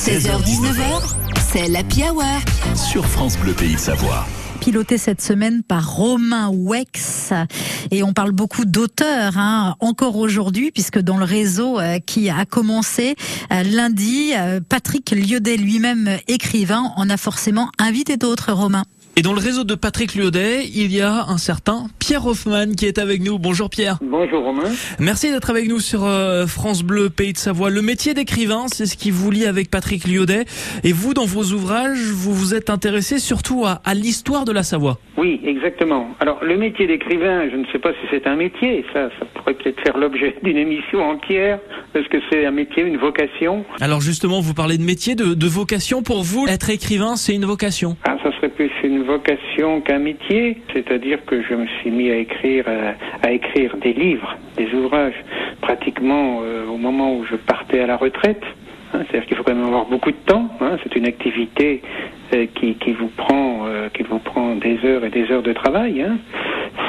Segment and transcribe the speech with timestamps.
[0.00, 1.14] 16h-19h,
[1.52, 2.24] c'est la Hour.
[2.74, 4.26] Sur France Bleu Pays de Savoie
[4.58, 7.32] piloté cette semaine par Romain Wex.
[7.90, 12.44] Et on parle beaucoup d'auteurs, hein, encore aujourd'hui, puisque dans le réseau euh, qui a
[12.44, 13.14] commencé
[13.52, 18.84] euh, lundi, euh, Patrick Liaudet lui-même écrivain en a forcément invité d'autres, Romain.
[19.16, 22.86] Et dans le réseau de Patrick Liaudet, il y a un certain Pierre Hoffman qui
[22.86, 23.38] est avec nous.
[23.38, 23.98] Bonjour Pierre.
[24.00, 24.70] Bonjour Romain.
[24.98, 27.68] Merci d'être avec nous sur euh, France Bleu, Pays de Savoie.
[27.70, 30.44] Le métier d'écrivain, c'est ce qui vous lie avec Patrick Liaudet.
[30.84, 34.62] Et vous, dans vos ouvrages, vous vous êtes intéressé surtout à, à l'histoire de la
[34.62, 34.98] Savoie.
[35.18, 36.08] Oui, exactement.
[36.20, 38.86] Alors le métier d'écrivain, je ne sais pas si c'est un métier.
[38.94, 41.58] Ça, ça pourrait peut-être faire l'objet d'une émission entière.
[41.94, 43.64] Est-ce que c'est un métier, une vocation?
[43.80, 46.02] Alors justement, vous parlez de métier, de, de vocation.
[46.02, 48.29] Pour vous, être écrivain, c'est une vocation Ah, ça
[48.60, 50.58] serait plus une vocation qu'un métier.
[50.72, 55.14] C'est-à-dire que je me suis mis à écrire, à, à écrire des livres, des ouvrages,
[55.60, 58.42] pratiquement euh, au moment où je partais à la retraite.
[58.92, 60.48] Hein, C'est-à-dire qu'il faut quand même avoir beaucoup de temps.
[60.60, 61.82] Hein, c'est une activité
[62.34, 65.52] euh, qui, qui vous prend, euh, qui vous prend des heures et des heures de
[65.52, 66.02] travail.
[66.02, 66.18] Hein.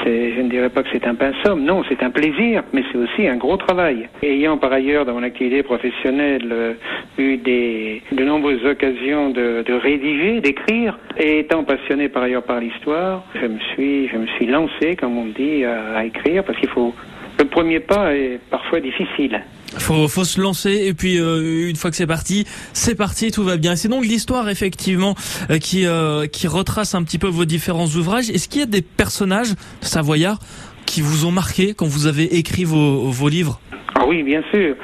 [0.06, 3.28] Je ne dirais pas que c'est un pinsomme, non, c'est un plaisir, mais c'est aussi
[3.28, 4.10] un gros travail.
[4.24, 6.74] Ayant par ailleurs dans mon activité professionnelle euh,
[7.18, 13.46] eu de nombreuses occasions de, rédiger, d'écrire, et étant passionné par ailleurs par l'histoire, je
[13.46, 16.94] me suis, je me suis lancé, comme on dit, à écrire, parce qu'il faut.
[17.42, 19.42] Le premier pas est parfois difficile.
[19.80, 23.44] Faut, faut se lancer et puis euh, une fois que c'est parti, c'est parti, tout
[23.44, 23.76] va bien.
[23.76, 25.16] C'est donc l'histoire effectivement
[25.50, 28.30] euh, qui euh, qui retrace un petit peu vos différents ouvrages.
[28.30, 30.38] Est-ce qu'il y a des personnages savoyards
[30.86, 33.60] qui vous ont marqué quand vous avez écrit vos, vos livres?
[33.96, 34.76] Ah oui, bien sûr.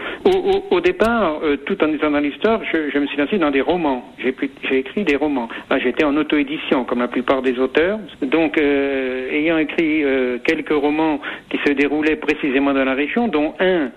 [0.72, 3.62] Au, départ, euh, tout en étant dans l'histoire, je, je me suis lancé dans des
[3.62, 4.04] romans.
[4.20, 5.48] J'ai pu- j'ai écrit des romans.
[5.70, 7.98] Ah, J'étais en auto-édition, comme la plupart des auteurs.
[8.22, 13.54] Donc, euh, ayant écrit euh, quelques romans qui se déroulaient précisément dans la région, dont
[13.60, 13.90] un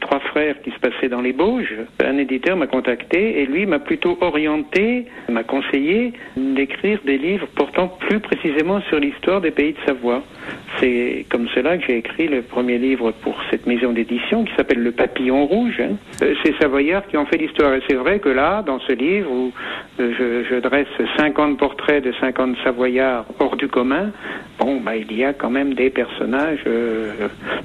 [0.00, 1.74] Trois frères qui se passaient dans les Bauges.
[2.02, 7.88] Un éditeur m'a contacté et lui m'a plutôt orienté, m'a conseillé d'écrire des livres portant
[7.88, 10.22] plus précisément sur l'histoire des pays de Savoie.
[10.80, 14.82] C'est comme cela que j'ai écrit le premier livre pour cette maison d'édition qui s'appelle
[14.82, 15.80] Le Papillon Rouge.
[15.80, 15.96] hein.
[16.22, 17.74] Euh, C'est Savoyards qui ont fait l'histoire.
[17.74, 19.52] Et c'est vrai que là, dans ce livre où
[20.00, 20.88] euh, je, je dresse
[21.18, 24.10] 50 portraits de 50 Savoyards hors du commun,
[24.58, 27.12] bon, bah, il y a quand même des personnages, euh,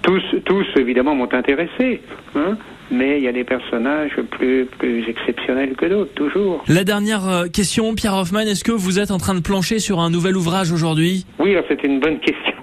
[0.03, 2.01] tous, tous évidemment m'ont intéressé,
[2.35, 2.57] hein,
[2.91, 6.63] mais il y a des personnages plus, plus exceptionnels que d'autres, toujours.
[6.67, 9.99] La dernière euh, question, Pierre Hoffman, est-ce que vous êtes en train de plancher sur
[9.99, 11.25] un nouvel ouvrage aujourd'hui?
[11.39, 12.53] Oui, alors c'est une bonne question.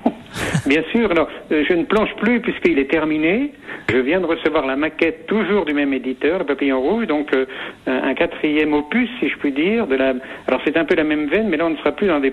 [0.67, 3.53] Bien sûr, alors euh, je ne planche plus puisqu'il est terminé.
[3.91, 7.47] Je viens de recevoir la maquette toujours du même éditeur, le Papillon Rouge, donc euh,
[7.87, 9.87] un, un quatrième opus, si je puis dire.
[9.87, 10.15] De la...
[10.49, 12.33] Alors c'est un peu la même veine, mais là on ne sera plus dans des...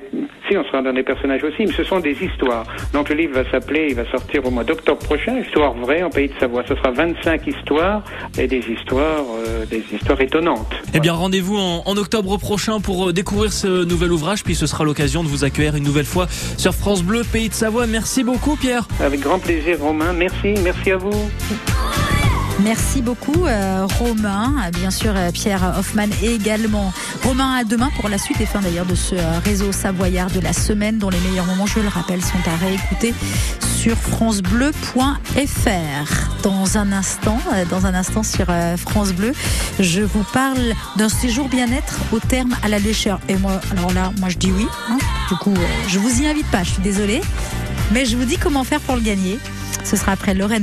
[0.49, 2.65] Si, on sera dans des personnages aussi, mais ce sont des histoires.
[2.93, 6.09] Donc le livre va s'appeler, il va sortir au mois d'octobre prochain, Histoire vraie en
[6.09, 6.63] Pays de Savoie.
[6.67, 8.03] Ce sera 25 histoires
[8.39, 10.82] et des histoires, euh, des histoires étonnantes.
[10.95, 14.67] Eh bien, rendez-vous en, en octobre prochain pour euh, découvrir ce nouvel ouvrage, puis ce
[14.67, 16.27] sera l'occasion de vous accueillir une nouvelle fois
[16.57, 17.87] sur France Bleu, Pays de Savoie.
[17.87, 18.87] Merci beaucoup, Pierre.
[18.99, 20.13] Avec grand plaisir, Romain.
[20.13, 21.29] Merci, merci à vous.
[22.63, 24.53] Merci beaucoup, euh, Romain.
[24.67, 26.93] Euh, Bien sûr, euh, Pierre Hoffman également.
[27.23, 30.39] Romain, à demain pour la suite et fin d'ailleurs de ce euh, réseau savoyard de
[30.39, 33.15] la semaine, dont les meilleurs moments, je le rappelle, sont à réécouter
[33.91, 36.41] francebleu.fr.
[36.43, 39.33] Dans un instant, euh, dans un instant sur euh, France Bleu,
[39.79, 43.19] je vous parle d'un séjour bien-être au terme à la lécheur.
[43.29, 44.67] Et moi, alors là, moi je dis oui.
[44.89, 44.97] hein.
[45.29, 47.21] Du coup, euh, je vous y invite pas, je suis désolée.
[47.91, 49.39] Mais je vous dis comment faire pour le gagner.
[49.83, 50.61] Ce sera après Lorraine.